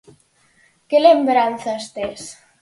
[0.89, 2.21] Que lembranzas tes?